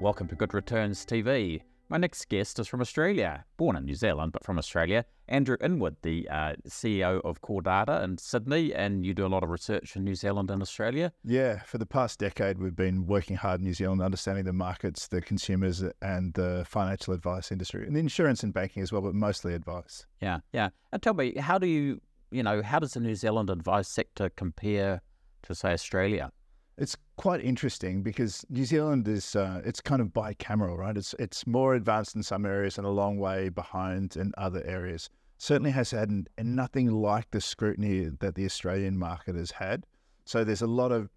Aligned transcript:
Welcome 0.00 0.28
to 0.28 0.34
Good 0.34 0.54
Returns 0.54 1.04
TV. 1.04 1.60
My 1.90 1.98
next 1.98 2.26
guest 2.30 2.58
is 2.58 2.66
from 2.66 2.80
Australia, 2.80 3.44
born 3.58 3.76
in 3.76 3.84
New 3.84 3.94
Zealand, 3.94 4.32
but 4.32 4.42
from 4.42 4.56
Australia. 4.56 5.04
Andrew 5.28 5.58
Inwood, 5.60 5.96
the 6.00 6.26
uh, 6.30 6.54
CEO 6.66 7.20
of 7.22 7.42
Core 7.42 7.60
Data 7.60 8.02
in 8.02 8.16
Sydney, 8.16 8.72
and 8.72 9.04
you 9.04 9.12
do 9.12 9.26
a 9.26 9.28
lot 9.28 9.42
of 9.42 9.50
research 9.50 9.96
in 9.96 10.04
New 10.04 10.14
Zealand 10.14 10.50
and 10.50 10.62
Australia. 10.62 11.12
Yeah, 11.22 11.58
for 11.64 11.76
the 11.76 11.84
past 11.84 12.18
decade, 12.18 12.56
we've 12.56 12.74
been 12.74 13.06
working 13.06 13.36
hard 13.36 13.60
in 13.60 13.66
New 13.66 13.74
Zealand, 13.74 14.00
understanding 14.00 14.46
the 14.46 14.54
markets, 14.54 15.06
the 15.06 15.20
consumers, 15.20 15.84
and 16.00 16.32
the 16.32 16.64
financial 16.66 17.12
advice 17.12 17.52
industry, 17.52 17.86
and 17.86 17.94
the 17.94 18.00
insurance 18.00 18.42
and 18.42 18.54
banking 18.54 18.82
as 18.82 18.92
well, 18.92 19.02
but 19.02 19.14
mostly 19.14 19.52
advice. 19.52 20.06
Yeah, 20.22 20.38
yeah. 20.54 20.70
And 20.92 21.02
tell 21.02 21.12
me, 21.12 21.34
how 21.36 21.58
do 21.58 21.66
you, 21.66 22.00
you 22.30 22.42
know, 22.42 22.62
how 22.62 22.78
does 22.78 22.94
the 22.94 23.00
New 23.00 23.16
Zealand 23.16 23.50
advice 23.50 23.88
sector 23.88 24.30
compare 24.30 25.02
to, 25.42 25.54
say, 25.54 25.74
Australia? 25.74 26.32
It's 26.80 26.96
quite 27.18 27.44
interesting 27.44 28.02
because 28.02 28.42
New 28.48 28.64
Zealand 28.64 29.06
is 29.06 29.36
uh, 29.36 29.60
it's 29.66 29.82
kind 29.82 30.00
of 30.00 30.08
bicameral, 30.08 30.78
right? 30.78 30.96
It's 30.96 31.14
it's 31.18 31.46
more 31.46 31.74
advanced 31.74 32.16
in 32.16 32.22
some 32.22 32.46
areas 32.46 32.78
and 32.78 32.86
a 32.86 32.90
long 32.90 33.18
way 33.18 33.50
behind 33.50 34.16
in 34.16 34.32
other 34.38 34.64
areas. 34.64 35.10
Certainly 35.36 35.72
has 35.72 35.90
had 35.90 36.08
n- 36.08 36.26
nothing 36.42 36.90
like 36.90 37.30
the 37.32 37.40
scrutiny 37.42 38.08
that 38.20 38.34
the 38.34 38.46
Australian 38.46 38.96
market 38.98 39.36
has 39.36 39.50
had. 39.50 39.84
So 40.24 40.42
there's 40.42 40.62
a 40.62 40.66
lot 40.66 40.90
of 40.90 41.10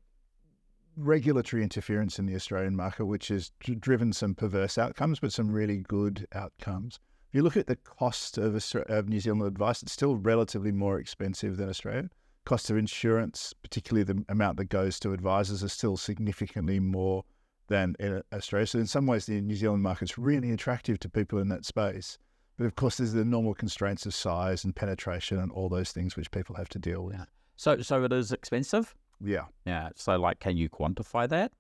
regulatory 0.98 1.64
interference 1.64 2.20
in 2.20 2.26
the 2.26 2.36
Australian 2.36 2.76
market, 2.76 3.06
which 3.06 3.30
has 3.30 3.54
driven 3.80 4.12
some 4.12 4.36
perverse 4.36 4.78
outcomes, 4.78 5.22
but 5.22 5.32
some 5.32 5.50
really 5.50 5.78
good 5.78 6.28
outcomes. 6.34 7.00
If 7.30 7.36
you 7.36 7.42
look 7.42 7.56
at 7.56 7.68
the 7.68 7.78
cost 7.78 8.38
of, 8.38 8.54
of 8.90 9.08
New 9.08 9.22
Zealand 9.22 9.44
advice, 9.44 9.82
it's 9.82 9.94
still 9.94 10.18
relatively 10.18 10.74
more 10.74 11.00
expensive 11.00 11.56
than 11.56 11.70
Australia 11.70 12.10
cost 12.46 12.70
of 12.70 12.78
insurance, 12.78 13.54
particularly 13.62 14.04
the 14.04 14.24
amount 14.30 14.58
that 14.58 14.66
goes 14.66 15.00
to 15.02 15.14
advisors, 15.14 15.64
is 15.64 15.74
still 15.74 15.98
significantly 15.98 16.80
more 16.80 17.24
than 17.68 17.96
in 18.00 18.22
Australia. 18.34 18.68
So 18.68 18.80
in 18.80 18.88
some 18.88 19.08
ways, 19.08 19.26
the 19.26 19.42
New 19.42 19.56
Zealand 19.56 19.84
market's 19.84 20.18
really 20.18 20.52
attractive 20.52 21.00
to 21.00 21.10
people 21.10 21.40
in 21.40 21.48
that 21.50 21.66
space. 21.66 22.18
But 22.58 22.66
of 22.66 22.76
course, 22.76 22.98
there's 22.98 23.14
the 23.14 23.26
normal 23.26 23.54
constraints 23.54 24.06
of 24.06 24.14
size 24.14 24.64
and 24.64 24.76
penetration 24.76 25.40
and 25.40 25.52
all 25.52 25.70
those 25.70 25.92
things 25.92 26.16
which 26.16 26.30
people 26.32 26.56
have 26.56 26.70
to 26.70 26.80
deal 26.80 27.04
with. 27.04 27.16
Yeah. 27.16 27.26
So, 27.56 27.82
so 27.82 28.04
it 28.04 28.14
is 28.14 28.32
expensive. 28.32 28.94
Yeah. 29.24 29.46
Yeah. 29.66 29.90
So, 29.96 30.18
like, 30.18 30.40
can 30.40 30.58
you 30.58 30.70
quantify 30.70 31.28
that? 31.30 31.52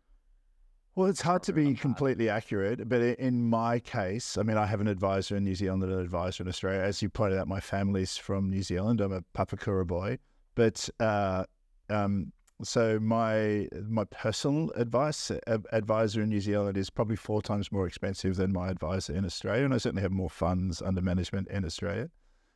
Well, 0.95 1.08
it's 1.08 1.22
hard 1.22 1.42
to 1.44 1.53
be 1.53 1.73
completely 1.73 2.30
accurate, 2.30 2.88
but 2.88 3.02
in 3.02 3.50
my 3.50 3.80
case, 3.80 4.38
I 4.38 4.44
mean, 4.44 4.58
I 4.58 4.68
have 4.68 4.80
an 4.80 4.88
advisor 4.88 5.36
in 5.36 5.44
New 5.44 5.56
Zealand 5.56 5.81
and 5.81 5.92
an 5.92 6.00
advisor 6.00 6.44
in 6.44 6.50
Australia. 6.50 6.81
As 6.81 7.02
you 7.02 7.09
pointed 7.09 7.40
out, 7.40 7.47
my 7.47 7.59
family's 7.59 8.16
from 8.16 8.52
New 8.52 8.62
Zealand. 8.62 9.02
I'm 9.02 9.12
a 9.12 9.23
Papakura 9.36 9.88
boy. 9.88 10.20
But 10.56 10.90
uh, 11.00 11.46
um, 11.90 12.32
so 12.64 13.00
my 13.00 13.68
my 13.88 14.06
personal 14.06 14.72
advice 14.76 15.32
uh, 15.32 15.58
advisor 15.72 16.22
in 16.22 16.30
New 16.30 16.42
Zealand 16.42 16.78
is 16.78 16.90
probably 16.90 17.16
four 17.16 17.42
times 17.42 17.72
more 17.72 17.88
expensive 17.88 18.36
than 18.36 18.54
my 18.54 18.70
advisor 18.70 19.14
in 19.14 19.26
Australia, 19.26 19.66
and 19.66 19.74
I 19.74 19.78
certainly 19.78 20.04
have 20.04 20.12
more 20.12 20.30
funds 20.30 20.81
under 20.81 21.02
management 21.02 21.48
in 21.50 21.66
Australia. 21.66 22.09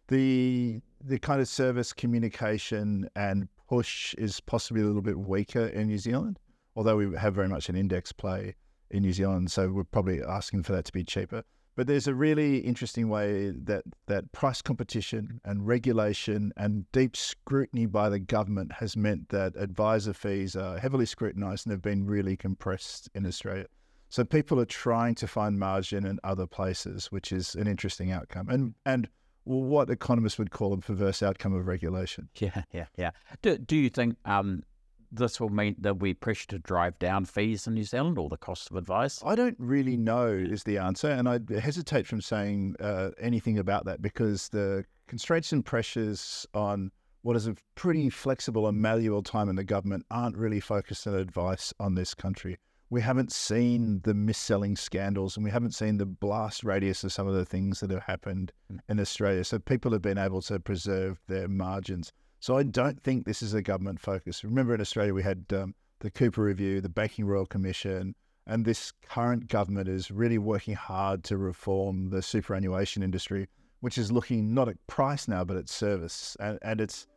The 0.07 0.79
the 1.03 1.19
kind 1.19 1.41
of 1.41 1.47
service 1.47 1.93
communication 1.93 3.09
and 3.15 3.47
push 3.67 4.13
is 4.15 4.39
possibly 4.39 4.81
a 4.81 4.85
little 4.85 5.01
bit 5.01 5.17
weaker 5.17 5.67
in 5.67 5.87
New 5.87 5.97
Zealand, 5.97 6.39
although 6.75 6.95
we 6.95 7.15
have 7.17 7.35
very 7.35 7.49
much 7.49 7.69
an 7.69 7.75
index 7.75 8.11
play 8.11 8.55
in 8.91 9.03
New 9.03 9.13
Zealand, 9.13 9.51
so 9.51 9.69
we're 9.69 9.83
probably 9.83 10.23
asking 10.23 10.63
for 10.63 10.71
that 10.71 10.85
to 10.85 10.93
be 10.93 11.03
cheaper. 11.03 11.43
But 11.77 11.85
there's 11.85 12.07
a 12.07 12.15
really 12.15 12.57
interesting 12.57 13.07
way 13.07 13.51
that, 13.51 13.83
that 14.07 14.31
price 14.31 14.63
competition 14.63 15.39
and 15.45 15.67
regulation 15.67 16.51
and 16.57 16.91
deep 16.91 17.15
scrutiny 17.15 17.85
by 17.85 18.09
the 18.09 18.17
government 18.17 18.71
has 18.73 18.97
meant 18.97 19.29
that 19.29 19.55
advisor 19.55 20.13
fees 20.13 20.55
are 20.55 20.79
heavily 20.79 21.05
scrutinized 21.05 21.67
and 21.67 21.71
have 21.71 21.83
been 21.83 22.07
really 22.07 22.35
compressed 22.35 23.09
in 23.13 23.27
Australia. 23.27 23.67
So 24.09 24.23
people 24.23 24.59
are 24.59 24.65
trying 24.65 25.13
to 25.15 25.27
find 25.27 25.59
margin 25.59 26.03
in 26.03 26.19
other 26.23 26.47
places, 26.47 27.11
which 27.11 27.31
is 27.31 27.53
an 27.53 27.67
interesting 27.67 28.11
outcome. 28.11 28.49
And 28.49 28.73
and 28.83 29.07
what 29.43 29.91
economists 29.91 30.39
would 30.39 30.49
call 30.49 30.73
a 30.73 30.77
perverse 30.77 31.21
outcome 31.21 31.53
of 31.53 31.67
regulation. 31.67 32.29
Yeah, 32.39 32.63
yeah, 32.73 32.85
yeah. 32.97 33.11
Do, 33.43 33.57
do 33.57 33.75
you 33.75 33.89
think 33.89 34.17
um, 34.25 34.63
this 35.11 35.39
will 35.39 35.49
mean 35.49 35.75
there'll 35.79 35.95
be 35.95 36.13
pressure 36.13 36.47
to 36.47 36.59
drive 36.59 36.97
down 36.99 37.25
fees 37.25 37.67
in 37.67 37.73
New 37.73 37.83
Zealand 37.83 38.17
or 38.17 38.29
the 38.29 38.37
cost 38.37 38.69
of 38.69 38.77
advice? 38.77 39.21
I 39.25 39.35
don't 39.35 39.57
really 39.59 39.97
know 39.97 40.27
is 40.27 40.63
the 40.63 40.77
answer, 40.77 41.09
and 41.09 41.27
I 41.27 41.39
hesitate 41.59 42.07
from 42.07 42.21
saying 42.21 42.75
uh, 42.79 43.11
anything 43.19 43.57
about 43.59 43.85
that 43.85 44.01
because 44.01 44.49
the 44.49 44.85
constraints 45.07 45.51
and 45.51 45.65
pressures 45.65 46.45
on 46.53 46.91
what 47.21 47.35
is 47.35 47.47
a 47.47 47.55
pretty 47.75 48.09
flexible 48.09 48.67
and 48.67 48.81
malleable 48.81 49.23
time 49.23 49.49
in 49.49 49.55
the 49.55 49.63
government 49.63 50.05
aren't 50.11 50.37
really 50.37 50.59
focused 50.59 51.07
on 51.07 51.15
advice 51.15 51.73
on 51.79 51.95
this 51.95 52.13
country. 52.13 52.57
We 52.89 53.01
haven't 53.01 53.33
seen 53.33 53.99
the 54.05 54.13
mis-selling 54.13 54.77
scandals 54.77 55.35
and 55.35 55.43
we 55.43 55.51
haven't 55.51 55.75
seen 55.75 55.97
the 55.97 56.05
blast 56.05 56.63
radius 56.63 57.03
of 57.03 57.11
some 57.11 57.27
of 57.27 57.33
the 57.33 57.43
things 57.43 57.81
that 57.81 57.91
have 57.91 58.03
happened 58.03 58.53
mm. 58.71 58.79
in 58.87 58.99
Australia. 58.99 59.43
So 59.43 59.59
people 59.59 59.91
have 59.91 60.01
been 60.01 60.17
able 60.17 60.41
to 60.43 60.57
preserve 60.57 61.19
their 61.27 61.49
margins. 61.49 62.13
So 62.39 62.57
I 62.57 62.63
don't 62.63 63.01
think 63.01 63.25
this 63.25 63.41
is 63.41 63.53
a 63.53 63.61
government 63.61 63.99
focus. 63.99 64.43
Remember, 64.43 64.75
in 64.75 64.81
Australia, 64.81 65.13
we 65.13 65.23
had 65.23 65.45
um, 65.51 65.73
the 65.99 66.11
Cooper 66.11 66.43
Review, 66.43 66.81
the 66.81 66.89
Banking 66.89 67.25
Royal 67.25 67.45
Commission, 67.45 68.15
and 68.45 68.63
this 68.63 68.93
current 69.09 69.47
government 69.47 69.89
is 69.89 70.11
really 70.11 70.37
working 70.37 70.75
hard 70.75 71.23
to 71.25 71.37
reform 71.37 72.09
the 72.09 72.21
superannuation 72.21 73.03
industry, 73.03 73.47
which 73.81 73.97
is 73.97 74.11
looking 74.11 74.53
not 74.53 74.69
at 74.69 74.75
price 74.87 75.27
now, 75.27 75.43
but 75.43 75.57
at 75.57 75.67
service. 75.67 76.37
And, 76.39 76.57
and 76.61 76.79
it's 76.79 77.07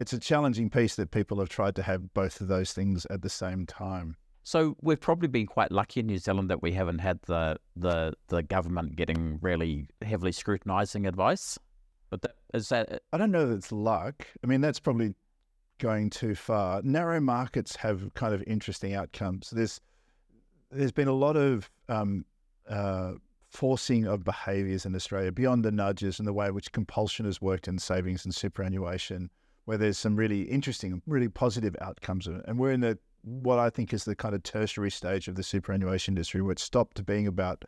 it's 0.00 0.14
a 0.14 0.18
challenging 0.18 0.70
piece 0.70 0.96
that 0.96 1.10
people 1.10 1.38
have 1.40 1.50
tried 1.50 1.76
to 1.76 1.82
have 1.82 2.14
both 2.14 2.40
of 2.40 2.48
those 2.48 2.72
things 2.72 3.06
at 3.10 3.20
the 3.20 3.28
same 3.28 3.66
time. 3.66 4.16
So 4.42 4.74
we've 4.80 4.98
probably 4.98 5.28
been 5.28 5.46
quite 5.46 5.70
lucky 5.70 6.00
in 6.00 6.06
New 6.06 6.16
Zealand 6.16 6.48
that 6.48 6.62
we 6.62 6.72
haven't 6.72 6.98
had 6.98 7.20
the 7.26 7.58
the 7.76 8.14
the 8.28 8.42
government 8.42 8.96
getting 8.96 9.38
really 9.42 9.86
heavily 10.02 10.32
scrutinising 10.32 11.06
advice. 11.06 11.58
But 12.10 12.22
that, 12.22 12.34
is 12.52 12.68
that? 12.68 13.02
I 13.12 13.18
don't 13.18 13.30
know 13.30 13.46
that 13.46 13.54
it's 13.54 13.72
luck. 13.72 14.26
I 14.42 14.46
mean, 14.46 14.60
that's 14.60 14.80
probably 14.80 15.14
going 15.78 16.10
too 16.10 16.34
far. 16.34 16.82
Narrow 16.82 17.20
markets 17.20 17.76
have 17.76 18.12
kind 18.14 18.34
of 18.34 18.42
interesting 18.46 18.94
outcomes. 18.94 19.50
There's 19.50 19.80
there's 20.70 20.92
been 20.92 21.08
a 21.08 21.12
lot 21.12 21.36
of 21.36 21.70
um, 21.88 22.24
uh, 22.68 23.12
forcing 23.48 24.06
of 24.06 24.22
behaviours 24.22 24.86
in 24.86 24.94
Australia 24.94 25.32
beyond 25.32 25.64
the 25.64 25.72
nudges 25.72 26.18
and 26.18 26.28
the 26.28 26.32
way 26.32 26.46
in 26.46 26.54
which 26.54 26.70
compulsion 26.70 27.26
has 27.26 27.42
worked 27.42 27.66
in 27.66 27.78
savings 27.78 28.24
and 28.24 28.34
superannuation, 28.34 29.30
where 29.64 29.76
there's 29.76 29.98
some 29.98 30.14
really 30.14 30.42
interesting, 30.42 31.02
really 31.06 31.28
positive 31.28 31.74
outcomes. 31.80 32.26
And 32.26 32.58
we're 32.58 32.72
in 32.72 32.80
the 32.80 32.98
what 33.22 33.58
I 33.58 33.68
think 33.68 33.92
is 33.92 34.04
the 34.04 34.16
kind 34.16 34.34
of 34.34 34.42
tertiary 34.42 34.90
stage 34.90 35.28
of 35.28 35.34
the 35.34 35.42
superannuation 35.42 36.12
industry, 36.12 36.40
where 36.40 36.52
it 36.52 36.58
stopped 36.58 37.04
being 37.04 37.26
about 37.26 37.64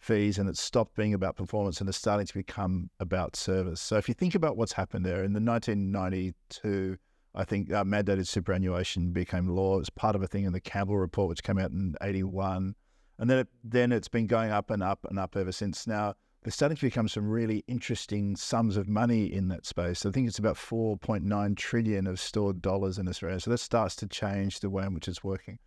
fees 0.00 0.38
and 0.38 0.48
it's 0.48 0.60
stopped 0.60 0.96
being 0.96 1.14
about 1.14 1.36
performance 1.36 1.80
and 1.80 1.88
it's 1.88 1.98
starting 1.98 2.26
to 2.26 2.34
become 2.34 2.90
about 2.98 3.36
service. 3.36 3.80
So 3.80 3.96
if 3.96 4.08
you 4.08 4.14
think 4.14 4.34
about 4.34 4.56
what's 4.56 4.72
happened 4.72 5.04
there 5.04 5.22
in 5.24 5.32
the 5.32 5.40
1992, 5.40 6.96
I 7.34 7.44
think 7.44 7.72
uh, 7.72 7.84
mandated 7.84 8.26
superannuation 8.26 9.12
became 9.12 9.48
law. 9.48 9.76
It 9.76 9.80
was 9.80 9.90
part 9.90 10.16
of 10.16 10.22
a 10.22 10.26
thing 10.26 10.44
in 10.44 10.52
the 10.52 10.60
Campbell 10.60 10.98
report, 10.98 11.28
which 11.28 11.42
came 11.42 11.58
out 11.58 11.70
in 11.70 11.94
81. 12.02 12.74
And 13.18 13.30
then, 13.30 13.38
it, 13.38 13.48
then 13.62 13.92
it's 13.92 14.08
been 14.08 14.26
going 14.26 14.50
up 14.50 14.70
and 14.70 14.82
up 14.82 15.04
and 15.08 15.18
up 15.18 15.36
ever 15.36 15.52
since. 15.52 15.86
Now, 15.86 16.14
there's 16.42 16.54
starting 16.54 16.76
to 16.76 16.86
become 16.86 17.06
some 17.06 17.28
really 17.28 17.62
interesting 17.68 18.34
sums 18.34 18.78
of 18.78 18.88
money 18.88 19.26
in 19.26 19.48
that 19.48 19.66
space. 19.66 20.06
I 20.06 20.10
think 20.10 20.26
it's 20.26 20.38
about 20.38 20.56
4.9 20.56 21.56
trillion 21.56 22.06
of 22.06 22.18
stored 22.18 22.62
dollars 22.62 22.98
in 22.98 23.06
Australia. 23.06 23.38
So 23.38 23.50
that 23.50 23.58
starts 23.58 23.94
to 23.96 24.06
change 24.06 24.60
the 24.60 24.70
way 24.70 24.84
in 24.84 24.94
which 24.94 25.06
it's 25.06 25.22
working 25.22 25.58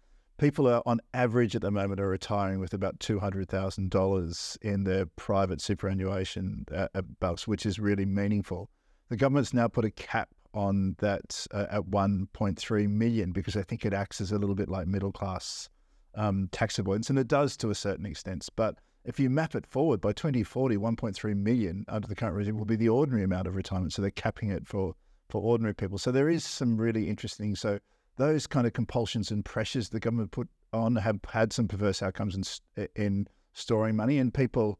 people 0.43 0.67
are 0.67 0.83
on 0.85 0.99
average 1.13 1.55
at 1.55 1.61
the 1.61 1.71
moment 1.71 2.01
are 2.01 2.09
retiring 2.09 2.59
with 2.59 2.73
about 2.73 2.99
two 2.99 3.17
hundred 3.17 3.47
thousand 3.47 3.89
dollars 3.89 4.57
in 4.61 4.83
their 4.83 5.05
private 5.05 5.61
superannuation 5.61 6.65
uh, 6.75 6.89
uh, 6.93 7.01
bucks, 7.21 7.47
which 7.47 7.65
is 7.65 7.79
really 7.79 8.05
meaningful. 8.05 8.69
The 9.07 9.15
government's 9.15 9.53
now 9.53 9.69
put 9.69 9.85
a 9.85 9.91
cap 9.91 10.27
on 10.53 10.97
that 10.99 11.47
uh, 11.53 11.67
at 11.71 11.87
one 11.87 12.27
point 12.33 12.59
three 12.59 12.87
million 12.87 13.31
because 13.31 13.55
I 13.55 13.61
think 13.61 13.85
it 13.85 13.93
acts 13.93 14.19
as 14.19 14.33
a 14.33 14.37
little 14.37 14.53
bit 14.53 14.67
like 14.67 14.85
middle 14.85 15.13
class 15.13 15.69
um, 16.15 16.49
tax 16.51 16.77
avoidance, 16.77 17.09
and 17.09 17.17
it 17.17 17.29
does 17.29 17.55
to 17.57 17.69
a 17.69 17.75
certain 17.75 18.05
extent. 18.05 18.49
But 18.57 18.75
if 19.05 19.21
you 19.21 19.29
map 19.29 19.55
it 19.55 19.65
forward 19.65 20.01
by 20.01 20.11
2040, 20.11 20.75
1.3 20.75 21.37
million 21.37 21.85
under 21.87 22.07
the 22.09 22.15
current 22.15 22.35
regime 22.35 22.57
will 22.57 22.65
be 22.65 22.75
the 22.75 22.89
ordinary 22.89 23.23
amount 23.23 23.47
of 23.47 23.55
retirement. 23.55 23.93
So 23.93 24.01
they're 24.01 24.11
capping 24.11 24.49
it 24.49 24.67
for 24.67 24.93
for 25.29 25.41
ordinary 25.41 25.73
people. 25.73 25.97
So 25.97 26.11
there 26.11 26.27
is 26.27 26.43
some 26.43 26.75
really 26.75 27.07
interesting. 27.07 27.55
So 27.55 27.79
those 28.17 28.47
kind 28.47 28.67
of 28.67 28.73
compulsions 28.73 29.31
and 29.31 29.43
pressures 29.43 29.89
the 29.89 29.99
government 29.99 30.31
put 30.31 30.47
on 30.71 30.95
have 30.95 31.19
had 31.29 31.53
some 31.53 31.67
perverse 31.67 32.01
outcomes 32.01 32.59
in, 32.77 32.87
in 32.95 33.27
storing 33.53 33.95
money 33.95 34.17
and 34.19 34.33
people, 34.33 34.79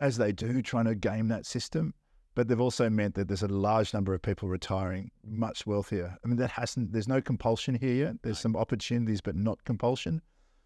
as 0.00 0.16
they 0.16 0.32
do, 0.32 0.62
trying 0.62 0.84
to 0.84 0.94
game 0.94 1.28
that 1.28 1.46
system. 1.46 1.94
But 2.34 2.48
they've 2.48 2.60
also 2.60 2.90
meant 2.90 3.14
that 3.14 3.28
there's 3.28 3.44
a 3.44 3.48
large 3.48 3.94
number 3.94 4.12
of 4.12 4.20
people 4.20 4.48
retiring 4.48 5.10
much 5.24 5.66
wealthier. 5.66 6.16
I 6.24 6.28
mean, 6.28 6.36
that 6.38 6.50
hasn't, 6.50 6.92
there's 6.92 7.06
no 7.06 7.20
compulsion 7.20 7.76
here 7.76 7.94
yet. 7.94 8.14
There's 8.22 8.40
some 8.40 8.56
opportunities, 8.56 9.20
but 9.20 9.36
not 9.36 9.62
compulsion. 9.64 10.20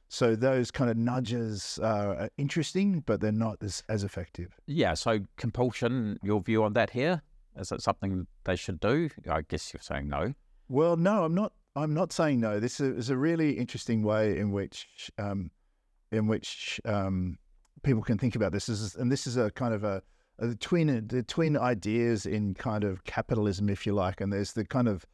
So 0.08 0.34
those 0.34 0.70
kind 0.70 0.90
of 0.90 0.96
nudges 0.96 1.78
are 1.82 2.30
interesting, 2.38 3.00
but 3.00 3.20
they're 3.20 3.32
not 3.32 3.58
as, 3.62 3.82
as 3.90 4.02
effective. 4.02 4.58
Yeah. 4.66 4.94
So 4.94 5.20
compulsion, 5.36 6.18
your 6.22 6.40
view 6.40 6.64
on 6.64 6.72
that 6.72 6.88
here? 6.88 7.20
Is 7.56 7.70
it 7.70 7.82
something 7.82 8.26
they 8.44 8.56
should 8.56 8.80
do? 8.80 9.10
I 9.28 9.42
guess 9.42 9.74
you're 9.74 9.82
saying 9.82 10.08
no. 10.08 10.32
Well, 10.70 10.96
no, 10.96 11.24
I'm 11.24 11.34
not 11.34 11.52
I'm 11.78 11.94
not 11.94 12.12
saying 12.12 12.40
no. 12.40 12.58
This 12.58 12.80
is 12.80 13.10
a 13.10 13.16
really 13.16 13.52
interesting 13.52 14.02
way 14.02 14.38
in 14.38 14.50
which 14.50 15.10
um, 15.18 15.50
in 16.10 16.26
which 16.26 16.80
um, 16.84 17.38
people 17.82 18.02
can 18.02 18.18
think 18.18 18.34
about 18.34 18.52
this. 18.52 18.68
Is, 18.68 18.96
and 18.96 19.10
this 19.10 19.26
is 19.26 19.36
a 19.36 19.50
kind 19.52 19.72
of 19.72 19.84
a, 19.84 20.02
a 20.38 20.54
twin 20.56 21.06
the 21.06 21.22
twin 21.22 21.56
ideas 21.56 22.26
in 22.26 22.54
kind 22.54 22.84
of 22.84 23.04
capitalism, 23.04 23.68
if 23.68 23.86
you 23.86 23.92
like. 23.92 24.20
And 24.20 24.32
there's 24.32 24.52
the 24.52 24.64
kind 24.64 24.88
of 24.88 25.06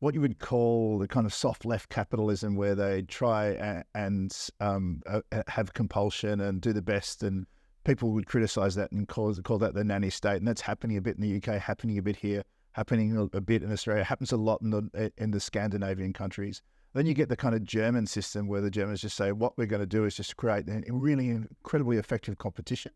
what 0.00 0.14
you 0.14 0.20
would 0.20 0.38
call 0.38 0.98
the 0.98 1.08
kind 1.08 1.26
of 1.26 1.32
soft 1.32 1.64
left 1.64 1.88
capitalism, 1.88 2.54
where 2.54 2.74
they 2.74 3.02
try 3.02 3.46
a, 3.46 3.82
and 3.94 4.36
um, 4.60 5.02
uh, 5.06 5.20
have 5.46 5.72
compulsion 5.72 6.40
and 6.40 6.60
do 6.60 6.72
the 6.72 6.82
best, 6.82 7.22
and 7.22 7.46
people 7.84 8.10
would 8.10 8.26
criticize 8.26 8.74
that 8.74 8.92
and 8.92 9.08
call 9.08 9.34
call 9.36 9.58
that 9.58 9.74
the 9.74 9.84
nanny 9.84 10.10
state, 10.10 10.36
and 10.36 10.48
that's 10.48 10.60
happening 10.60 10.98
a 10.98 11.00
bit 11.00 11.16
in 11.16 11.22
the 11.22 11.36
UK, 11.36 11.60
happening 11.60 11.96
a 11.98 12.02
bit 12.02 12.16
here, 12.16 12.42
happening 12.80 13.28
a, 13.34 13.40
bit 13.42 13.62
in 13.62 13.70
Australia, 13.70 14.02
happens 14.02 14.32
a 14.32 14.38
lot 14.38 14.62
in 14.62 14.70
the 14.70 15.12
in 15.18 15.32
the 15.32 15.38
Scandinavian 15.38 16.14
countries. 16.14 16.62
Then 16.94 17.04
you 17.04 17.12
get 17.12 17.28
the 17.28 17.36
kind 17.36 17.54
of 17.54 17.62
German 17.62 18.06
system 18.06 18.48
where 18.48 18.62
the 18.62 18.70
Germans 18.70 19.02
just 19.02 19.18
say, 19.18 19.32
what 19.32 19.52
we're 19.58 19.66
going 19.66 19.82
to 19.82 19.86
do 19.98 20.06
is 20.06 20.16
just 20.16 20.38
create 20.38 20.66
a 20.66 20.82
really 20.90 21.28
incredibly 21.28 21.98
effective 21.98 22.38
competition, 22.38 22.92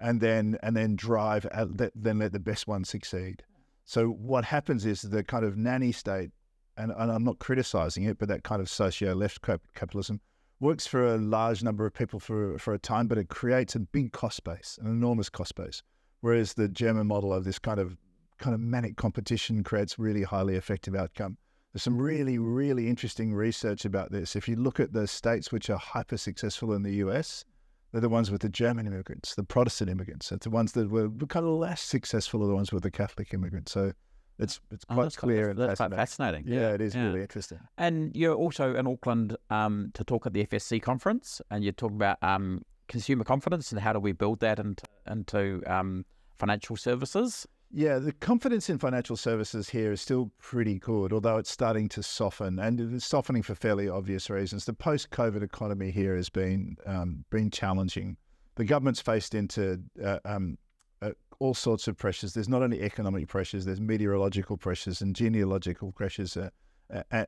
and 0.00 0.20
then 0.20 0.58
and 0.62 0.76
then 0.76 0.96
drive, 0.96 1.46
then 1.94 2.18
let 2.18 2.32
the 2.32 2.38
best 2.38 2.68
one 2.68 2.84
succeed. 2.84 3.42
So 3.86 4.08
what 4.08 4.44
happens 4.44 4.84
is 4.84 5.00
the 5.00 5.24
kind 5.24 5.46
of 5.46 5.56
nanny 5.56 5.92
state, 5.92 6.30
and, 6.76 6.92
and 6.94 7.10
I'm 7.10 7.24
not 7.24 7.38
criticizing 7.38 8.04
it, 8.04 8.18
but 8.18 8.28
that 8.28 8.44
kind 8.44 8.60
of 8.60 8.68
socio 8.68 9.14
left 9.14 9.40
capitalism 9.74 10.20
works 10.60 10.86
for 10.86 11.14
a 11.14 11.16
large 11.16 11.62
number 11.62 11.86
of 11.86 11.94
people 11.94 12.20
for 12.20 12.58
for 12.58 12.74
a 12.74 12.78
time, 12.78 13.06
but 13.06 13.16
it 13.16 13.30
creates 13.30 13.74
a 13.74 13.80
big 13.80 14.12
cost 14.12 14.44
base, 14.44 14.78
an 14.82 14.88
enormous 14.88 15.30
cost 15.30 15.54
base. 15.54 15.82
Whereas 16.20 16.52
the 16.52 16.68
German 16.68 17.06
model 17.06 17.32
of 17.32 17.44
this 17.44 17.58
kind 17.58 17.80
of 17.80 17.96
kind 18.42 18.54
of 18.54 18.60
manic 18.60 18.96
competition 18.96 19.62
creates 19.62 19.98
really 19.98 20.24
highly 20.24 20.56
effective 20.56 20.94
outcome. 20.94 21.38
There's 21.72 21.82
some 21.82 21.96
really, 21.96 22.36
really 22.38 22.88
interesting 22.88 23.32
research 23.32 23.86
about 23.86 24.10
this. 24.10 24.36
If 24.36 24.46
you 24.48 24.56
look 24.56 24.80
at 24.80 24.92
the 24.92 25.06
states 25.06 25.50
which 25.50 25.70
are 25.70 25.78
hyper 25.78 26.18
successful 26.18 26.74
in 26.74 26.82
the 26.82 26.96
US, 26.96 27.44
they're 27.92 28.00
the 28.00 28.08
ones 28.08 28.30
with 28.30 28.42
the 28.42 28.48
German 28.48 28.86
immigrants, 28.86 29.34
the 29.34 29.44
Protestant 29.44 29.88
immigrants. 29.88 30.32
It's 30.32 30.44
the 30.44 30.50
ones 30.50 30.72
that 30.72 30.90
were 30.90 31.08
kind 31.28 31.46
of 31.46 31.52
less 31.52 31.80
successful 31.80 32.42
are 32.42 32.46
the 32.46 32.54
ones 32.54 32.72
with 32.72 32.82
the 32.82 32.90
Catholic 32.90 33.32
immigrants. 33.32 33.72
So 33.72 33.92
it's 34.38 34.60
it's 34.70 34.84
oh, 34.90 34.94
quite 34.94 35.02
that's 35.04 35.16
clear. 35.16 35.54
Quite, 35.54 35.66
that's 35.68 35.78
fascinating. 35.78 35.96
quite 35.96 36.00
fascinating. 36.00 36.44
Yeah, 36.48 36.74
it 36.74 36.80
is 36.80 36.94
yeah. 36.94 37.04
really 37.04 37.20
interesting. 37.22 37.60
And 37.78 38.14
you're 38.14 38.34
also 38.34 38.74
in 38.74 38.86
Auckland 38.86 39.36
um, 39.50 39.92
to 39.94 40.04
talk 40.04 40.26
at 40.26 40.32
the 40.32 40.44
FSC 40.46 40.82
conference, 40.82 41.40
and 41.50 41.62
you're 41.62 41.72
talking 41.72 41.96
about 41.96 42.18
um, 42.22 42.62
consumer 42.88 43.24
confidence 43.24 43.72
and 43.72 43.80
how 43.80 43.92
do 43.92 44.00
we 44.00 44.12
build 44.12 44.40
that 44.40 44.58
into 44.58 44.84
into 45.06 45.62
um, 45.66 46.04
financial 46.38 46.76
services. 46.76 47.46
Yeah, 47.74 47.98
the 47.98 48.12
confidence 48.12 48.68
in 48.68 48.76
financial 48.76 49.16
services 49.16 49.70
here 49.70 49.92
is 49.92 50.02
still 50.02 50.30
pretty 50.38 50.78
good, 50.78 51.10
although 51.10 51.38
it's 51.38 51.50
starting 51.50 51.88
to 51.90 52.02
soften, 52.02 52.58
and 52.58 52.78
it's 52.78 53.06
softening 53.06 53.42
for 53.42 53.54
fairly 53.54 53.88
obvious 53.88 54.28
reasons. 54.28 54.66
The 54.66 54.74
post-COVID 54.74 55.42
economy 55.42 55.90
here 55.90 56.14
has 56.14 56.28
been 56.28 56.76
um, 56.84 57.24
been 57.30 57.50
challenging. 57.50 58.18
The 58.56 58.66
government's 58.66 59.00
faced 59.00 59.34
into 59.34 59.80
uh, 60.04 60.18
um, 60.26 60.58
uh, 61.00 61.12
all 61.38 61.54
sorts 61.54 61.88
of 61.88 61.96
pressures. 61.96 62.34
There's 62.34 62.48
not 62.48 62.62
only 62.62 62.82
economic 62.82 63.28
pressures, 63.28 63.64
there's 63.64 63.80
meteorological 63.80 64.58
pressures 64.58 65.00
and 65.00 65.16
genealogical 65.16 65.92
pressures. 65.92 66.36
Uh, 66.36 66.50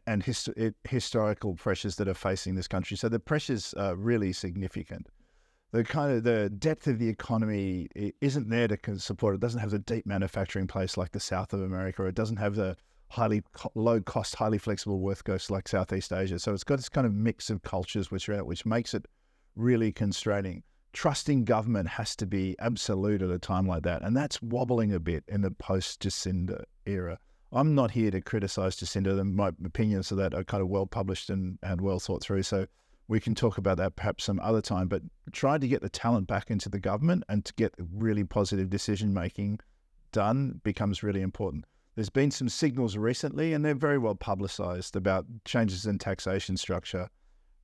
and 0.06 0.23
hist- 0.23 0.50
historical 0.87 1.55
pressures 1.55 1.97
that 1.97 2.06
are 2.06 2.12
facing 2.12 2.55
this 2.55 2.69
country. 2.69 2.99
So 2.99 3.08
the 3.08 3.19
pressures 3.19 3.73
are 3.79 3.97
really 3.97 4.31
significant 4.35 5.08
the 5.75 5.82
kind 5.82 6.12
of 6.12 6.23
the 6.23 6.49
depth 6.50 6.87
of 6.87 7.00
the 7.00 7.09
economy 7.09 7.88
isn't 8.21 8.49
there 8.49 8.69
to 8.69 8.99
support 9.00 9.35
it. 9.35 9.41
doesn't 9.41 9.59
have 9.59 9.73
the 9.73 9.81
deep 9.81 10.06
manufacturing 10.06 10.69
place 10.69 10.97
like 10.97 11.11
the 11.11 11.19
South 11.19 11.53
of 11.53 11.62
America, 11.62 12.05
it 12.05 12.15
doesn't 12.15 12.37
have 12.37 12.55
the 12.55 12.76
highly 13.09 13.43
low 13.75 14.00
cost, 14.00 14.37
highly 14.37 14.56
flexible 14.56 15.00
work 15.00 15.29
like 15.50 15.67
Southeast 15.67 16.12
Asia. 16.12 16.38
So 16.38 16.55
it's 16.55 16.62
got 16.62 16.76
this 16.76 16.88
kind 16.88 17.09
of 17.09 17.12
mix 17.12 17.50
of 17.50 17.65
cultures 17.65 18.12
which 18.12 18.29
are 18.29 18.44
which 18.44 18.65
makes 18.65 18.94
it 18.94 19.06
really 19.56 19.91
constraining. 19.91 20.62
Trusting 20.93 21.44
government 21.44 21.88
has 21.88 22.15
to 22.17 22.26
be 22.26 22.55
absolute 22.61 23.21
at 23.21 23.31
a 23.31 23.38
time 23.41 23.67
like 23.67 23.82
that, 23.82 24.03
and 24.03 24.17
that's 24.17 24.41
wobbling 24.41 24.93
a 24.93 25.00
bit 25.00 25.25
in 25.26 25.41
the 25.41 25.50
post 25.50 26.00
Jacinda 26.00 26.62
era. 26.87 27.19
I'm 27.50 27.75
not 27.75 27.91
here 27.91 28.12
to 28.12 28.21
criticize 28.21 28.76
Jacinda. 28.76 29.25
My 29.25 29.49
opinions 29.65 30.12
of 30.12 30.19
that 30.19 30.35
are 30.35 30.44
kind 30.44 30.62
of 30.62 30.69
well 30.69 30.87
published 30.87 31.31
and, 31.31 31.59
and 31.65 31.81
well 31.81 31.99
thought 31.99 32.23
through. 32.23 32.44
So 32.44 32.67
we 33.08 33.20
can 33.20 33.34
talk 33.34 33.58
about 33.58 33.76
that 33.78 33.96
perhaps 33.96 34.24
some 34.24 34.40
other 34.40 34.62
time, 34.62 34.88
but 34.88 35.02
trying 35.32 35.60
to 35.60 35.68
get 35.68 35.82
the 35.82 35.88
talent 35.88 36.26
back 36.26 36.50
into 36.50 36.68
the 36.68 36.80
government 36.80 37.24
and 37.28 37.44
to 37.44 37.52
get 37.54 37.74
really 37.92 38.24
positive 38.24 38.70
decision 38.70 39.12
making 39.12 39.60
done 40.12 40.60
becomes 40.64 41.02
really 41.02 41.20
important. 41.20 41.64
There's 41.96 42.10
been 42.10 42.30
some 42.30 42.48
signals 42.48 42.96
recently, 42.96 43.52
and 43.52 43.64
they're 43.64 43.74
very 43.74 43.98
well 43.98 44.14
publicized 44.14 44.96
about 44.96 45.26
changes 45.44 45.86
in 45.86 45.98
taxation 45.98 46.56
structure, 46.56 47.08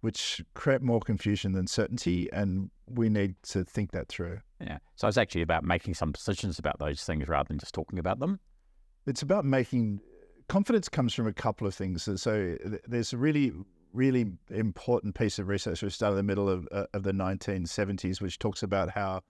which 0.03 0.43
create 0.55 0.83
more 0.83 1.01
confusion 1.01 1.53
than 1.53 1.67
certainty, 1.67 2.29
and 2.33 2.71
we 2.87 3.09
need 3.09 3.35
to 3.45 3.65
think 3.65 3.93
that 3.93 4.09
through. 4.09 4.39
Yeah. 4.61 4.79
So 4.97 5.09
it's 5.09 5.17
actually 5.17 5.43
about 5.43 5.65
making 5.65 5.95
some 5.95 6.13
decisions 6.13 6.59
about 6.59 6.79
those 6.79 7.03
things 7.03 7.27
rather 7.29 7.49
than 7.49 7.59
just 7.59 7.75
talking 7.75 7.99
about 7.99 8.21
them. 8.21 8.39
It's 9.07 9.23
about 9.23 9.45
making 9.45 10.01
confidence 10.49 10.89
comes 10.89 11.15
from 11.15 11.27
a 11.27 11.33
couple 11.33 11.67
of 11.67 11.75
things. 11.75 12.09
So 12.21 12.57
there's 12.87 13.15
really 13.15 13.53
really 13.93 14.33
important 14.51 15.15
piece 15.15 15.39
of 15.39 15.49
research 15.49 15.83
which 15.83 15.95
started 15.95 16.13
in 16.13 16.19
the 16.19 16.23
middle 16.23 16.49
of, 16.49 16.69
uh, 16.73 16.87
of 16.95 17.03
the 17.03 17.13
1970s, 17.13 18.21
which 18.21 18.39
talks 18.39 18.63
about 18.63 18.91
how 18.91 19.21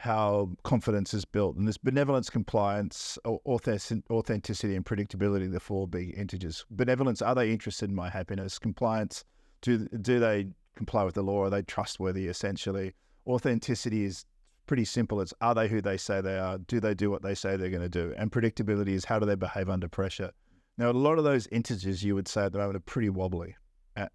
how 0.00 0.48
confidence 0.62 1.12
is 1.12 1.26
built. 1.26 1.56
And 1.56 1.68
this 1.68 1.76
benevolence, 1.76 2.30
compliance, 2.30 3.18
authenticity, 3.26 4.74
and 4.74 4.82
predictability, 4.82 5.52
the 5.52 5.60
four 5.60 5.86
big 5.86 6.16
integers. 6.16 6.64
Benevolence, 6.70 7.20
are 7.20 7.34
they 7.34 7.50
interested 7.50 7.90
in 7.90 7.94
my 7.94 8.08
happiness? 8.08 8.58
Compliance, 8.58 9.24
do, 9.60 9.86
do 10.00 10.18
they 10.18 10.46
comply 10.74 11.04
with 11.04 11.16
the 11.16 11.22
law? 11.22 11.44
Are 11.44 11.50
they 11.50 11.60
trustworthy, 11.60 12.28
essentially? 12.28 12.94
Authenticity 13.26 14.04
is 14.04 14.24
pretty 14.66 14.86
simple. 14.86 15.20
It's 15.20 15.34
are 15.42 15.54
they 15.54 15.68
who 15.68 15.82
they 15.82 15.98
say 15.98 16.22
they 16.22 16.38
are? 16.38 16.56
Do 16.56 16.80
they 16.80 16.94
do 16.94 17.10
what 17.10 17.20
they 17.20 17.34
say 17.34 17.56
they're 17.58 17.68
going 17.68 17.82
to 17.82 17.88
do? 17.90 18.14
And 18.16 18.32
predictability 18.32 18.94
is 18.94 19.04
how 19.04 19.18
do 19.18 19.26
they 19.26 19.34
behave 19.34 19.68
under 19.68 19.86
pressure? 19.86 20.30
Now, 20.78 20.90
a 20.90 20.92
lot 20.92 21.18
of 21.18 21.24
those 21.24 21.46
integers 21.48 22.02
you 22.02 22.14
would 22.14 22.26
say 22.26 22.44
at 22.44 22.52
the 22.52 22.58
moment 22.58 22.76
are 22.76 22.80
pretty 22.80 23.10
wobbly. 23.10 23.54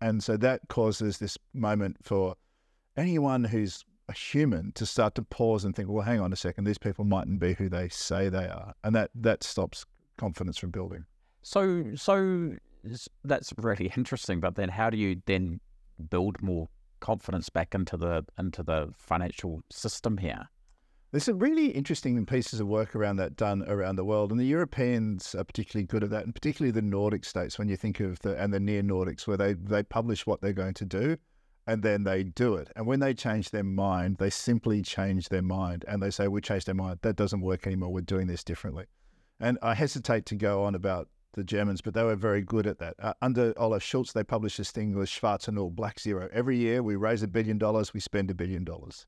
And 0.02 0.24
so 0.24 0.38
that 0.38 0.62
causes 0.68 1.18
this 1.18 1.38
moment 1.54 1.98
for 2.02 2.36
anyone 2.98 3.44
who's 3.44 3.84
a 4.08 4.14
human 4.14 4.72
to 4.74 4.86
start 4.86 5.16
to 5.16 5.22
pause 5.24 5.66
and 5.66 5.76
think, 5.76 5.90
well, 5.90 6.04
hang 6.04 6.20
on 6.20 6.32
a 6.32 6.36
second, 6.36 6.66
these 6.66 6.78
people 6.78 7.06
mightn't 7.06 7.40
be 7.40 7.54
who 7.54 7.70
they 7.70 7.90
say 7.90 8.30
they 8.30 8.48
are. 8.48 8.74
And 8.84 8.96
that, 8.96 9.10
that 9.16 9.44
stops 9.44 9.86
confidence 10.18 10.58
from 10.58 10.72
building. 10.72 11.06
So, 11.42 11.92
so 11.96 12.56
that's 13.24 13.54
really 13.58 13.92
interesting. 13.96 14.40
But 14.40 14.56
then 14.56 14.70
how 14.70 14.90
do 14.90 14.98
you 14.98 15.22
then 15.26 15.60
build 16.10 16.42
more 16.42 16.68
confidence 17.00 17.50
back 17.50 17.76
into 17.76 17.98
the 17.98 18.26
into 18.38 18.64
the 18.64 18.90
financial 18.96 19.62
system 19.72 20.18
here? 20.18 20.50
There's 21.16 21.24
some 21.24 21.40
really 21.40 21.68
interesting 21.68 22.26
pieces 22.26 22.60
of 22.60 22.68
work 22.68 22.94
around 22.94 23.16
that 23.16 23.38
done 23.38 23.64
around 23.70 23.96
the 23.96 24.04
world, 24.04 24.32
and 24.32 24.38
the 24.38 24.44
Europeans 24.44 25.34
are 25.34 25.46
particularly 25.46 25.88
good 25.88 26.04
at 26.04 26.10
that, 26.10 26.26
and 26.26 26.36
particularly 26.36 26.72
the 26.72 26.82
Nordic 26.82 27.24
states. 27.24 27.58
When 27.58 27.70
you 27.70 27.78
think 27.78 28.02
of 28.02 28.20
the 28.20 28.36
and 28.36 28.54
the 28.54 28.60
near 28.60 28.84
Nordics, 28.84 29.26
where 29.26 29.38
they 29.38 29.54
they 29.54 29.82
publish 29.82 30.28
what 30.28 30.42
they're 30.42 30.52
going 30.52 30.74
to 30.74 30.84
do, 30.84 31.16
and 31.68 31.82
then 31.82 32.04
they 32.04 32.24
do 32.24 32.56
it. 32.56 32.70
And 32.76 32.86
when 32.86 33.00
they 33.00 33.14
change 33.14 33.52
their 33.52 33.64
mind, 33.64 34.18
they 34.18 34.30
simply 34.30 34.82
change 34.82 35.30
their 35.30 35.42
mind, 35.42 35.86
and 35.88 36.04
they 36.04 36.12
say, 36.12 36.28
"We 36.28 36.42
changed 36.42 36.68
our 36.68 36.76
mind. 36.76 37.00
That 37.02 37.16
doesn't 37.16 37.40
work 37.40 37.66
anymore. 37.66 37.94
We're 37.94 38.02
doing 38.02 38.28
this 38.28 38.44
differently." 38.44 38.84
And 39.40 39.58
I 39.62 39.74
hesitate 39.74 40.26
to 40.26 40.36
go 40.36 40.66
on 40.66 40.76
about 40.76 41.08
the 41.32 41.46
Germans, 41.46 41.80
but 41.80 41.94
they 41.94 42.04
were 42.04 42.18
very 42.18 42.42
good 42.42 42.68
at 42.68 42.80
that. 42.80 42.96
Uh, 43.00 43.14
under 43.22 43.54
Olaf 43.56 43.84
Scholz, 43.84 44.12
they 44.12 44.26
published 44.26 44.58
this 44.58 44.72
thing 44.72 44.94
with 44.94 45.08
Schwarze 45.08 45.50
Null, 45.50 45.70
Black 45.70 45.98
Zero. 45.98 46.28
Every 46.34 46.58
year, 46.58 46.84
we 46.84 46.98
raise 46.98 47.24
a 47.24 47.28
billion 47.30 47.58
dollars, 47.58 47.94
we 47.94 48.02
spend 48.02 48.30
a 48.30 48.36
billion 48.36 48.66
dollars 48.66 49.06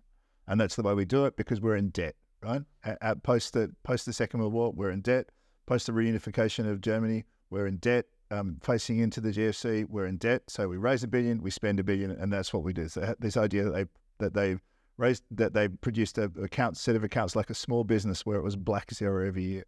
and 0.48 0.60
that's 0.60 0.76
the 0.76 0.84
way 0.84 0.94
we 0.94 1.06
do 1.06 1.26
it 1.26 1.36
because 1.36 1.62
we're 1.62 1.76
in 1.76 1.90
debt, 1.90 2.16
right? 2.42 2.62
At, 2.84 2.98
at 3.02 3.24
post 3.24 3.54
the 3.54 3.74
post 3.84 4.06
the 4.06 4.14
Second 4.14 4.40
World 4.40 4.54
War, 4.54 4.72
we're 4.72 4.92
in 4.92 5.02
debt. 5.02 5.30
Post 5.66 5.88
the 5.88 5.92
reunification 5.92 6.70
of 6.70 6.80
Germany, 6.82 7.26
we're 7.50 7.68
in 7.68 7.78
debt. 7.78 8.06
Um, 8.30 8.58
facing 8.62 9.00
into 9.00 9.22
the 9.22 9.30
GFC, 9.30 9.86
we're 9.88 10.06
in 10.06 10.18
debt. 10.18 10.44
So 10.48 10.68
we 10.68 10.76
raise 10.76 11.02
a 11.02 11.08
billion, 11.08 11.42
we 11.42 11.50
spend 11.50 11.80
a 11.80 11.84
billion, 11.84 12.12
and 12.12 12.32
that's 12.32 12.52
what 12.52 12.64
we 12.64 12.74
do. 12.74 12.90
So 12.90 13.16
this 13.20 13.38
idea 13.38 13.64
that 13.64 13.72
they 13.72 13.86
that 14.18 14.34
they 14.34 14.58
raised 14.98 15.24
that 15.32 15.54
they 15.54 15.70
produced 15.70 16.18
a 16.18 16.24
account 16.42 16.76
set 16.76 16.96
of 16.96 17.04
accounts 17.04 17.36
like 17.36 17.50
a 17.50 17.54
small 17.54 17.84
business 17.84 18.26
where 18.26 18.38
it 18.38 18.44
was 18.44 18.56
black 18.56 18.94
zero 18.94 19.26
every 19.26 19.44
year. 19.44 19.64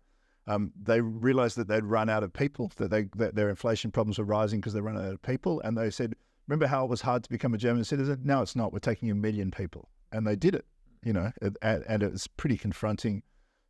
Um, 0.47 0.71
they 0.81 0.99
realized 0.99 1.57
that 1.57 1.67
they'd 1.67 1.85
run 1.85 2.09
out 2.09 2.23
of 2.23 2.33
people, 2.33 2.71
that 2.77 2.89
they 2.89 3.07
that 3.15 3.35
their 3.35 3.49
inflation 3.49 3.91
problems 3.91 4.17
were 4.17 4.25
rising 4.25 4.59
because 4.59 4.73
they 4.73 4.81
run 4.81 4.97
out 4.97 5.13
of 5.13 5.21
people, 5.21 5.61
and 5.61 5.77
they 5.77 5.89
said, 5.89 6.15
"Remember 6.47 6.67
how 6.67 6.83
it 6.83 6.89
was 6.89 7.01
hard 7.01 7.23
to 7.23 7.29
become 7.29 7.53
a 7.53 7.57
German 7.57 7.83
citizen? 7.83 8.19
Now 8.23 8.41
it's 8.41 8.55
not. 8.55 8.73
We're 8.73 8.79
taking 8.79 9.11
a 9.11 9.15
million 9.15 9.51
people." 9.51 9.89
And 10.11 10.25
they 10.25 10.35
did 10.35 10.55
it. 10.55 10.65
You 11.03 11.13
know, 11.13 11.31
and, 11.41 11.57
and 11.87 12.03
it 12.03 12.11
was 12.11 12.27
pretty 12.27 12.57
confronting 12.57 13.23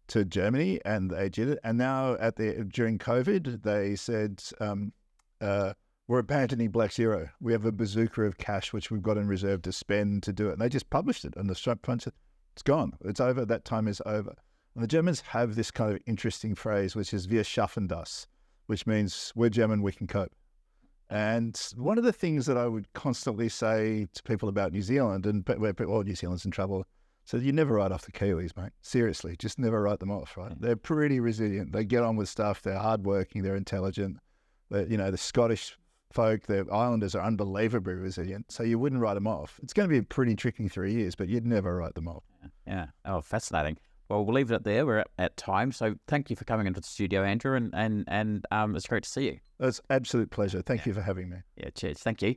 to 0.07 0.25
Germany, 0.25 0.79
and 0.83 1.11
they 1.11 1.29
did 1.29 1.49
it. 1.49 1.59
And 1.63 1.77
now 1.77 2.15
at 2.15 2.35
the 2.35 2.65
during 2.65 2.97
COVID, 2.97 3.61
they 3.61 3.95
said 3.95 4.43
um, 4.59 4.91
uh, 5.39 5.73
we're 6.07 6.19
abandoning 6.19 6.71
Black 6.71 6.91
Zero. 6.91 7.29
We 7.39 7.51
have 7.51 7.65
a 7.65 7.71
bazooka 7.71 8.23
of 8.23 8.39
cash 8.39 8.73
which 8.73 8.89
we've 8.89 9.03
got 9.03 9.17
in 9.17 9.27
reserve 9.27 9.61
to 9.63 9.71
spend 9.71 10.23
to 10.23 10.33
do 10.33 10.49
it. 10.49 10.53
And 10.53 10.61
they 10.61 10.69
just 10.69 10.89
published 10.89 11.23
it, 11.23 11.35
and 11.35 11.47
the 11.49 11.55
front 11.55 12.01
said, 12.01 12.13
"It's 12.53 12.63
gone. 12.63 12.93
It's 13.05 13.19
over. 13.19 13.45
That 13.45 13.63
time 13.63 13.87
is 13.87 14.01
over." 14.05 14.33
And 14.73 14.83
the 14.83 14.87
Germans 14.87 15.21
have 15.21 15.55
this 15.55 15.71
kind 15.71 15.91
of 15.91 16.01
interesting 16.07 16.55
phrase, 16.55 16.95
which 16.95 17.13
is 17.13 17.27
"Wir 17.27 17.43
schaffen 17.43 17.87
das," 17.87 18.27
which 18.65 18.87
means 18.87 19.31
we're 19.35 19.49
German, 19.49 19.81
we 19.81 19.91
can 19.91 20.07
cope. 20.07 20.31
And 21.09 21.59
one 21.75 21.97
of 21.97 22.03
the 22.03 22.13
things 22.13 22.45
that 22.45 22.57
I 22.57 22.67
would 22.67 22.91
constantly 22.93 23.49
say 23.49 24.07
to 24.13 24.23
people 24.23 24.47
about 24.47 24.71
New 24.71 24.81
Zealand 24.81 25.25
and 25.25 25.47
where 25.57 25.73
people, 25.73 25.93
all 25.93 26.03
New 26.03 26.15
Zealand's 26.15 26.45
in 26.45 26.51
trouble, 26.51 26.85
so 27.25 27.37
you 27.37 27.51
never 27.51 27.75
write 27.75 27.91
off 27.91 28.05
the 28.05 28.11
Kiwis, 28.11 28.57
mate. 28.57 28.71
Seriously, 28.81 29.35
just 29.37 29.59
never 29.59 29.81
write 29.81 29.99
them 29.99 30.11
off, 30.11 30.35
right? 30.35 30.51
Mm. 30.51 30.61
They're 30.61 30.75
pretty 30.75 31.19
resilient. 31.19 31.71
They 31.71 31.83
get 31.83 32.03
on 32.03 32.15
with 32.15 32.29
stuff. 32.29 32.61
They're 32.61 32.79
hardworking. 32.79 33.43
They're 33.43 33.55
intelligent. 33.55 34.17
They're, 34.69 34.87
you 34.87 34.97
know, 34.97 35.11
the 35.11 35.17
Scottish 35.17 35.77
folk, 36.11 36.47
the 36.47 36.65
Islanders 36.71 37.13
are 37.13 37.23
unbelievably 37.23 37.93
resilient. 37.93 38.51
So 38.51 38.63
you 38.63 38.79
wouldn't 38.79 39.01
write 39.01 39.13
them 39.13 39.27
off. 39.27 39.59
It's 39.61 39.73
going 39.73 39.87
to 39.87 39.93
be 39.93 39.99
a 39.99 40.03
pretty 40.03 40.35
tricky 40.35 40.67
three 40.67 40.93
years, 40.93 41.15
but 41.15 41.27
you'd 41.27 41.45
never 41.45 41.75
write 41.75 41.93
them 41.95 42.07
off. 42.07 42.23
Yeah. 42.65 42.87
Oh, 43.05 43.21
fascinating. 43.21 43.77
Well, 44.09 44.25
we'll 44.25 44.35
leave 44.35 44.51
it 44.51 44.63
there. 44.63 44.85
We're 44.85 44.99
at, 44.99 45.07
at 45.17 45.37
time. 45.37 45.71
So 45.71 45.95
thank 46.07 46.29
you 46.29 46.35
for 46.35 46.45
coming 46.45 46.67
into 46.67 46.81
the 46.81 46.87
studio, 46.87 47.23
Andrew, 47.23 47.55
and 47.55 47.73
and 47.73 48.05
and 48.07 48.45
um, 48.51 48.75
it's 48.75 48.87
great 48.87 49.03
to 49.03 49.09
see 49.09 49.25
you. 49.25 49.39
It's 49.59 49.81
absolute 49.89 50.31
pleasure. 50.31 50.61
Thank 50.61 50.81
yeah. 50.81 50.89
you 50.89 50.93
for 50.93 51.01
having 51.01 51.29
me. 51.29 51.37
Yeah, 51.57 51.69
cheers. 51.75 51.99
Thank 51.99 52.21
you. 52.21 52.35